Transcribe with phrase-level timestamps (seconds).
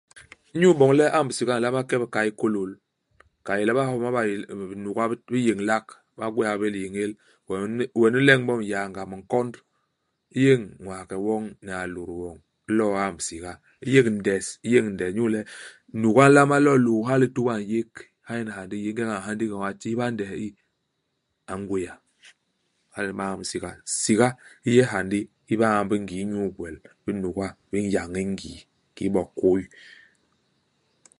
[0.53, 2.71] Inyu iboñ le u amb siga, u nlama ke i bikay, u kôlôl,
[3.45, 5.85] ka i yé le ibahoma ba eeh binuga bi yéñlak,
[6.17, 7.11] ba gwéé ha bé liyéñél.
[7.49, 9.53] Wen i wen u leñ bo nyaanga, minkond.
[10.35, 12.35] U yéñ ñwaghe woñ ni alôt woñ,
[12.69, 13.51] u lo'o u amb siga.
[13.85, 15.41] U yek ndes, u yék ndes inyu le
[16.01, 17.91] nuga i nlama lo i lôô ha i lituba u n'yék,
[18.25, 18.89] ha nyen hyandi hi yé.
[18.91, 20.49] Ingeñ a nha ndigi ño ha a tihba ndes i.
[21.51, 21.93] A ngwia.
[22.93, 23.69] Hala nyen ba ñamb siga.
[24.03, 24.27] Siga
[24.69, 28.59] i yé hyandi hi ba ñamb i ngii inyu igwel ibinuga bi n'yañ i ngii,
[28.93, 29.63] kki bo kôy.